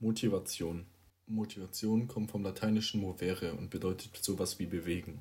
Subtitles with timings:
[0.00, 0.86] Motivation.
[1.26, 5.18] Motivation kommt vom lateinischen movere und bedeutet sowas wie bewegen,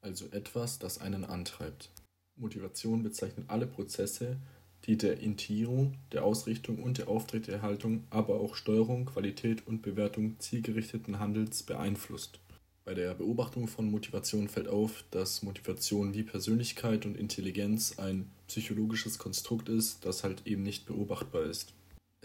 [0.00, 1.90] also etwas, das einen antreibt.
[2.34, 4.36] Motivation bezeichnet alle Prozesse,
[4.84, 11.20] die der Intierung, der Ausrichtung und der Aufrechterhaltung, aber auch Steuerung, Qualität und Bewertung zielgerichteten
[11.20, 12.40] Handels beeinflusst.
[12.84, 19.18] Bei der Beobachtung von Motivation fällt auf, dass Motivation wie Persönlichkeit und Intelligenz ein psychologisches
[19.18, 21.74] Konstrukt ist, das halt eben nicht beobachtbar ist.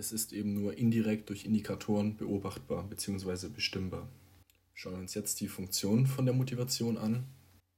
[0.02, 3.50] Es ist eben nur indirekt durch Indikatoren beobachtbar bzw.
[3.50, 4.10] bestimmbar.
[4.74, 7.28] Schauen wir uns jetzt die Funktion von der Motivation an.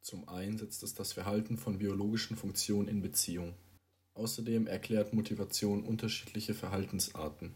[0.02, 3.56] Zum einen setzt es das Verhalten von biologischen Funktionen in Beziehung.
[4.14, 7.56] Außerdem erklärt Motivation unterschiedliche Verhaltensarten.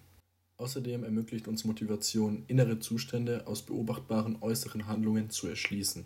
[0.58, 6.04] Außerdem ermöglicht uns Motivation, innere Zustände aus beobachtbaren äußeren Handlungen zu erschließen.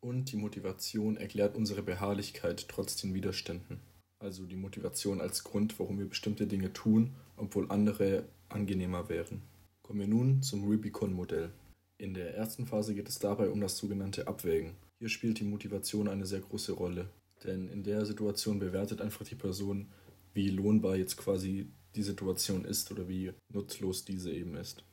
[0.00, 3.78] Und die Motivation erklärt unsere Beharrlichkeit trotz den Widerständen.
[4.22, 9.42] Also die Motivation als Grund, warum wir bestimmte Dinge tun, obwohl andere angenehmer wären.
[9.82, 11.50] Kommen wir nun zum Rubicon-Modell.
[11.98, 14.76] In der ersten Phase geht es dabei um das sogenannte Abwägen.
[15.00, 17.08] Hier spielt die Motivation eine sehr große Rolle.
[17.42, 19.88] Denn in der Situation bewertet einfach die Person,
[20.34, 24.84] wie lohnbar jetzt quasi die Situation ist oder wie nutzlos diese eben ist.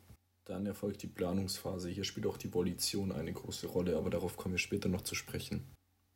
[0.45, 1.89] Dann erfolgt die Planungsphase.
[1.89, 5.13] Hier spielt auch die Volition eine große Rolle, aber darauf kommen wir später noch zu
[5.13, 5.67] sprechen.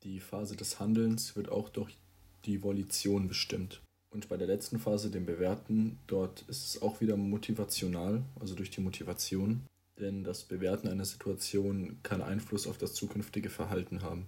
[0.01, 1.99] Die Phase des Handelns wird auch durch
[2.45, 3.81] die Volition bestimmt.
[4.09, 8.69] Und bei der letzten Phase, dem Bewerten, dort ist es auch wieder motivational, also durch
[8.69, 9.63] die Motivation.
[9.99, 14.27] Denn das Bewerten einer Situation kann Einfluss auf das zukünftige Verhalten haben.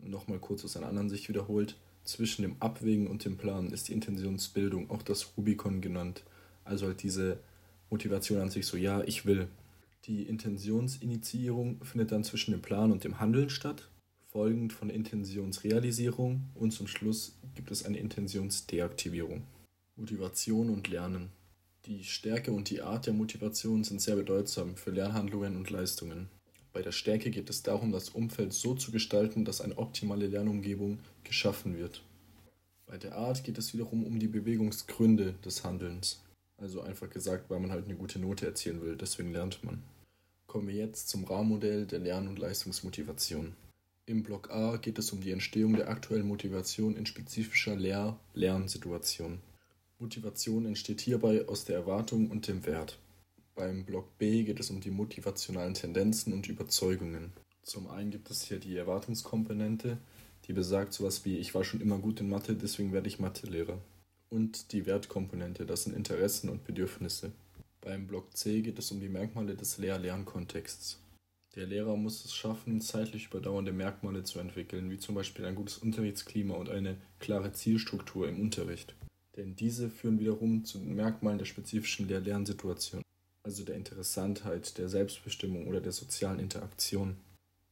[0.00, 1.76] Nochmal kurz aus einer anderen Sicht wiederholt.
[2.04, 6.24] Zwischen dem Abwägen und dem Planen ist die Intentionsbildung auch das Rubikon genannt.
[6.64, 7.38] Also halt diese
[7.90, 9.48] Motivation an sich so, ja, ich will.
[10.04, 13.88] Die Intentionsinitiierung findet dann zwischen dem Plan und dem Handeln statt,
[14.34, 19.44] folgend von Intentionsrealisierung und zum Schluss gibt es eine Intentionsdeaktivierung.
[19.94, 21.30] Motivation und Lernen.
[21.86, 26.28] Die Stärke und die Art der Motivation sind sehr bedeutsam für Lernhandlungen und Leistungen.
[26.72, 30.98] Bei der Stärke geht es darum, das Umfeld so zu gestalten, dass eine optimale Lernumgebung
[31.22, 32.02] geschaffen wird.
[32.86, 36.24] Bei der Art geht es wiederum um die Bewegungsgründe des Handelns.
[36.56, 39.84] Also einfach gesagt, weil man halt eine gute Note erzielen will, deswegen lernt man.
[40.48, 43.54] Kommen wir jetzt zum Rahmenmodell der Lern- und Leistungsmotivation.
[44.06, 49.40] Im Block A geht es um die Entstehung der aktuellen Motivation in spezifischer Lehr-Lernsituation.
[49.98, 52.98] Motivation entsteht hierbei aus der Erwartung und dem Wert.
[53.54, 57.32] Beim Block B geht es um die motivationalen Tendenzen und Überzeugungen.
[57.62, 59.96] Zum einen gibt es hier die Erwartungskomponente,
[60.44, 63.78] die besagt sowas wie ich war schon immer gut in Mathe, deswegen werde ich Mathelehrer.
[64.28, 67.32] Und die Wertkomponente, das sind Interessen und Bedürfnisse.
[67.80, 70.98] Beim Block C geht es um die Merkmale des Lehr-Lernkontexts.
[71.54, 75.78] Der Lehrer muss es schaffen, zeitlich überdauernde Merkmale zu entwickeln, wie zum Beispiel ein gutes
[75.78, 78.94] Unterrichtsklima und eine klare Zielstruktur im Unterricht.
[79.36, 83.04] Denn diese führen wiederum zu den Merkmalen der spezifischen Lehr-Lernsituation
[83.44, 87.16] also der Interessantheit, der Selbstbestimmung oder der sozialen Interaktion.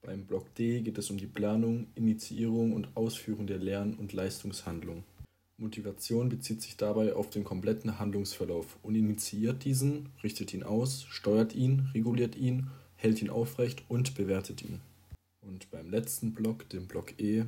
[0.03, 5.04] Beim Block D geht es um die Planung, Initiierung und Ausführung der Lern- und Leistungshandlung.
[5.56, 11.54] Motivation bezieht sich dabei auf den kompletten Handlungsverlauf und initiiert diesen, richtet ihn aus, steuert
[11.54, 12.69] ihn, reguliert ihn,
[13.03, 14.81] hält ihn aufrecht und bewertet ihn.
[15.41, 17.45] Und beim letzten Block, dem Block E,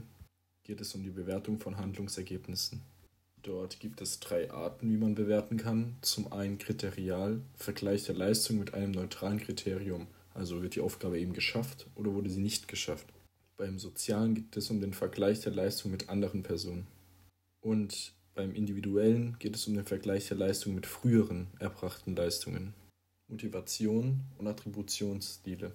[0.64, 2.82] geht es um die Bewertung von Handlungsergebnissen.
[3.42, 5.96] Dort gibt es drei Arten, wie man bewerten kann.
[6.00, 10.08] Zum einen kriterial, Vergleich der Leistung mit einem neutralen Kriterium.
[10.32, 13.06] Also wird die Aufgabe eben geschafft oder wurde sie nicht geschafft.
[13.56, 16.88] Beim sozialen geht es um den Vergleich der Leistung mit anderen Personen.
[17.60, 22.74] Und beim individuellen geht es um den Vergleich der Leistung mit früheren erbrachten Leistungen.
[23.28, 25.72] Motivation und Attributionsstile.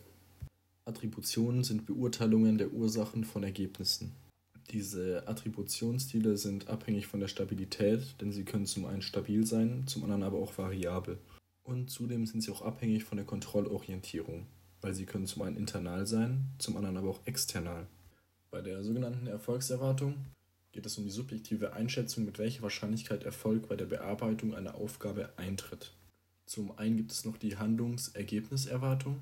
[0.85, 4.15] Attributionen sind Beurteilungen der Ursachen von Ergebnissen.
[4.71, 10.03] Diese Attributionsstile sind abhängig von der Stabilität, denn sie können zum einen stabil sein, zum
[10.03, 11.17] anderen aber auch variabel.
[11.63, 14.45] Und zudem sind sie auch abhängig von der Kontrollorientierung,
[14.81, 17.87] weil sie können zum einen internal sein, zum anderen aber auch external.
[18.51, 20.15] Bei der sogenannten Erfolgserwartung
[20.71, 25.29] geht es um die subjektive Einschätzung, mit welcher Wahrscheinlichkeit Erfolg bei der Bearbeitung einer Aufgabe
[25.35, 25.93] eintritt.
[26.49, 29.21] Zum einen gibt es noch die Handlungsergebniserwartung.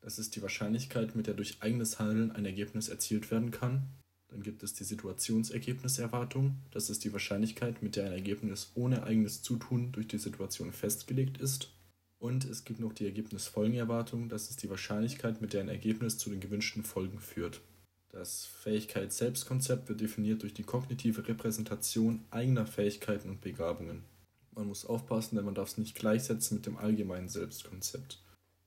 [0.00, 3.84] Das ist die Wahrscheinlichkeit, mit der durch eigenes Handeln ein Ergebnis erzielt werden kann.
[4.26, 6.56] Dann gibt es die Situationsergebniserwartung.
[6.72, 11.38] Das ist die Wahrscheinlichkeit, mit der ein Ergebnis ohne eigenes Zutun durch die Situation festgelegt
[11.38, 11.72] ist.
[12.18, 14.28] Und es gibt noch die Ergebnisfolgenerwartung.
[14.28, 17.60] Das ist die Wahrscheinlichkeit, mit der ein Ergebnis zu den gewünschten Folgen führt.
[18.08, 24.02] Das Fähigkeits-Selbstkonzept wird definiert durch die kognitive Repräsentation eigener Fähigkeiten und Begabungen.
[24.56, 28.22] Man muss aufpassen, denn man darf es nicht gleichsetzen mit dem allgemeinen Selbstkonzept.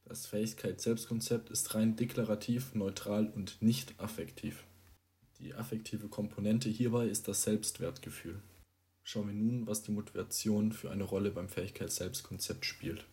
[0.06, 4.66] Das Fähigkeits-Selbstkonzept ist rein deklarativ, neutral und nicht affektiv.
[5.40, 8.40] Die affektive Komponente hierbei ist das Selbstwertgefühl.
[9.04, 13.08] Schauen wir nun, was die Motivation für eine Rolle beim Fähigkeits-Selbstkonzept spielt.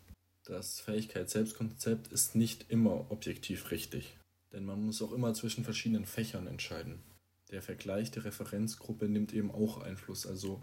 [0.45, 4.19] Das Fähigkeit-Selbstkonzept ist nicht immer objektiv richtig,
[4.53, 7.03] denn man muss auch immer zwischen verschiedenen Fächern entscheiden.
[7.51, 10.63] Der Vergleich der Referenzgruppe nimmt eben auch Einfluss, also,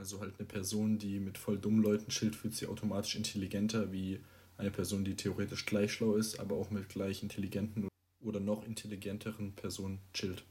[0.00, 4.20] also halt eine Person, die mit voll dummen Leuten chillt, fühlt sich automatisch intelligenter wie
[4.56, 7.86] eine Person, die theoretisch gleich schlau ist, aber auch mit gleich intelligenten
[8.24, 10.42] oder noch intelligenteren Personen chillt.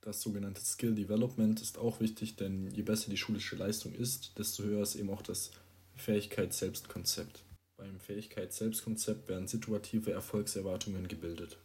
[0.00, 4.62] Das sogenannte Skill Development ist auch wichtig, denn je besser die schulische Leistung ist, desto
[4.62, 5.52] höher ist eben auch das
[5.96, 7.44] Fähigkeit-Selbstkonzept.
[7.76, 11.58] Beim Fähigkeit-Selbstkonzept werden situative Erfolgserwartungen gebildet.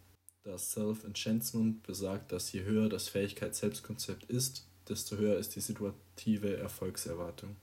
[0.43, 7.55] Das Self-Enhancement besagt, dass je höher das Fähigkeit-Selbstkonzept ist, desto höher ist die situative Erfolgserwartung.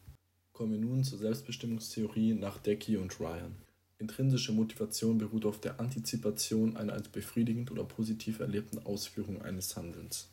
[0.52, 3.56] Kommen wir nun zur Selbstbestimmungstheorie nach Decky und Ryan.
[3.98, 10.28] Intrinsische Motivation beruht auf der Antizipation einer als befriedigend oder positiv erlebten Ausführung eines Handelns.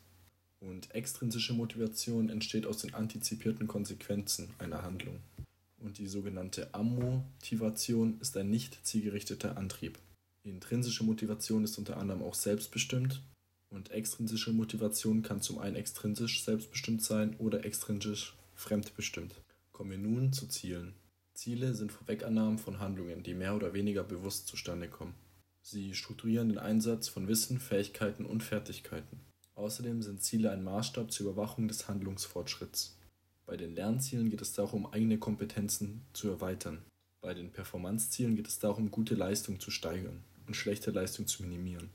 [0.60, 5.18] Und extrinsische Motivation entsteht aus den antizipierten Konsequenzen einer Handlung.
[5.78, 9.98] Und die sogenannte Ammotivation ist ein nicht zielgerichteter Antrieb.
[10.42, 13.22] Intrinsische Motivation ist unter anderem auch selbstbestimmt
[13.74, 19.34] und extrinsische Motivation kann zum einen extrinsisch selbstbestimmt sein oder extrinsisch fremdbestimmt.
[19.72, 20.94] Kommen wir nun zu Zielen.
[21.34, 25.14] Ziele sind Vorwegannahmen von Handlungen, die mehr oder weniger bewusst zustande kommen.
[25.62, 29.20] Sie strukturieren den Einsatz von Wissen, Fähigkeiten und Fertigkeiten.
[29.54, 32.98] Außerdem sind Ziele ein Maßstab zur Überwachung des Handlungsfortschritts.
[33.46, 36.82] Bei den Lernzielen geht es darum, eigene Kompetenzen zu erweitern.
[37.20, 41.90] Bei den Performancezielen geht es darum, gute Leistung zu steigern und schlechte Leistung zu minimieren.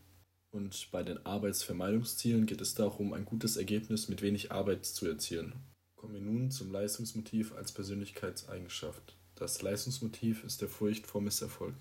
[0.52, 5.54] Und bei den Arbeitsvermeidungszielen geht es darum, ein gutes Ergebnis mit wenig Arbeit zu erzielen.
[5.96, 9.16] Kommen wir nun zum Leistungsmotiv als Persönlichkeitseigenschaft.
[9.36, 11.76] Das Leistungsmotiv ist der Furcht vor Misserfolg.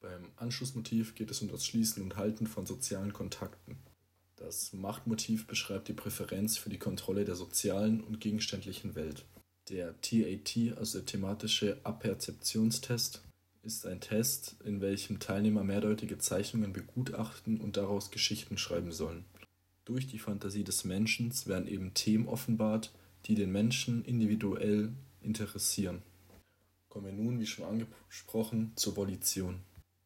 [0.00, 3.78] Beim Anschlussmotiv geht es um das Schließen und Halten von sozialen Kontakten.
[4.36, 9.24] Das Machtmotiv beschreibt die Präferenz für die Kontrolle der sozialen und gegenständlichen Welt.
[9.68, 13.22] Der TAT, also der thematische Apperzeptionstest,
[13.62, 19.24] ist ein Test, in welchem Teilnehmer mehrdeutige Zeichnungen begutachten und daraus Geschichten schreiben sollen.
[19.84, 22.92] Durch die Fantasie des Menschen werden eben Themen offenbart,
[23.26, 26.02] die den Menschen individuell interessieren.
[26.88, 29.60] Kommen wir nun, wie schon angesprochen, zur Volition.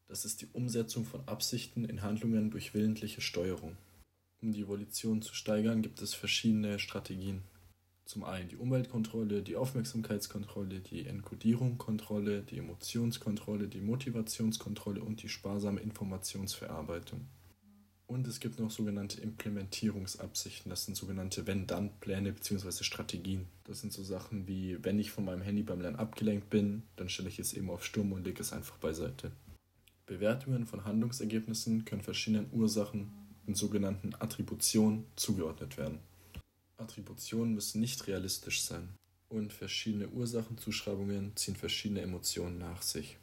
[0.07, 3.77] Das ist die Umsetzung von Absichten in Handlungen durch willentliche Steuerung.
[4.41, 7.41] Um die Volition zu steigern, gibt es verschiedene Strategien.
[8.05, 15.81] Zum einen die Umweltkontrolle, die Aufmerksamkeitskontrolle, die Enkodierungskontrolle, die Emotionskontrolle, die Motivationskontrolle und die sparsame
[15.81, 17.25] Informationsverarbeitung.
[18.07, 20.69] Und es gibt noch sogenannte Implementierungsabsichten.
[20.69, 22.83] Das sind sogenannte Wenn-Dann-Pläne bzw.
[22.83, 23.47] Strategien.
[23.63, 27.09] Das sind so Sachen wie, wenn ich von meinem Handy beim Lernen abgelenkt bin, dann
[27.09, 29.31] stelle ich es eben auf Sturm und lege es einfach beiseite.
[30.05, 33.11] Bewertungen von Handlungsergebnissen können verschiedenen Ursachen
[33.47, 35.97] in sogenannten Attributionen zugeordnet werden.
[36.77, 38.95] Attributionen müssen nicht realistisch sein
[39.29, 43.17] und verschiedene Ursachenzuschreibungen ziehen verschiedene Emotionen nach sich.